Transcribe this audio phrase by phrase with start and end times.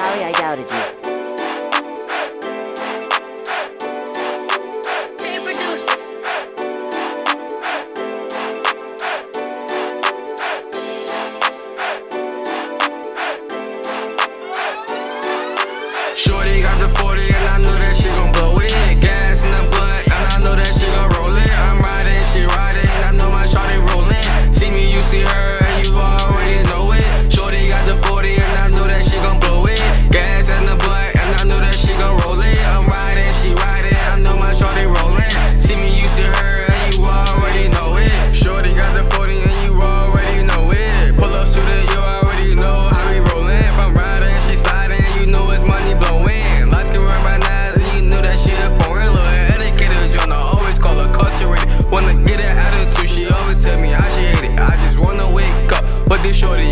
[0.00, 0.82] Sorry I doubted you.
[16.16, 18.70] Shorty got the 40 and I know that she gon' blow it.
[19.02, 21.50] Gas in the and I know that she gon' roll it.
[21.50, 23.76] I'm riding, she riding, I know my shorty.
[24.54, 25.49] See me, you see her,
[56.32, 56.69] shorty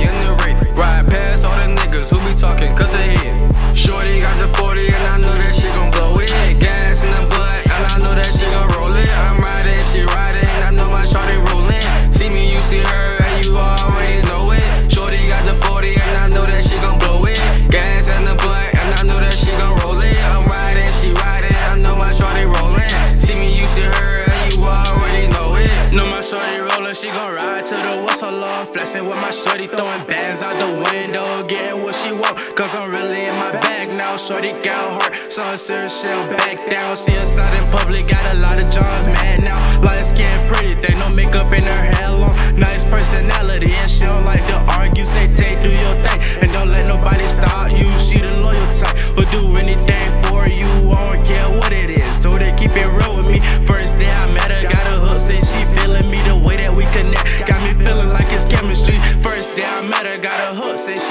[28.94, 32.36] her with my shorty, throwing bands out the window, getting what she want.
[32.56, 34.16] Cause I'm really in my bag now.
[34.16, 36.96] Shorty got heart, so I'm serious, she'll back down.
[36.96, 39.44] See us out in public, got a lot of Johns, man.
[39.44, 42.34] Now, light skin, pretty they no makeup in her hair long.
[42.58, 45.04] Nice personality, and she don't like to argue.
[45.04, 47.90] Say, take, do your thing, and don't let nobody stop you.
[47.98, 50.68] She the loyal type, will do anything for you.
[50.92, 52.88] I don't care what it is, so they keep it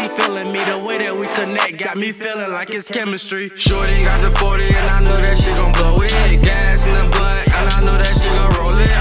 [0.07, 1.77] feeling me the way that we connect.
[1.77, 3.49] Got me feeling like it's chemistry.
[3.55, 6.11] Shorty got the 40 and I know that she gon' blow it.
[6.43, 8.96] Gas in the butt and I know that she gon' roll it.